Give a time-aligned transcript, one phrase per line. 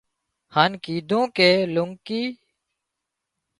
[0.55, 2.21] هانَ ڪيڌون ڪي لونڪي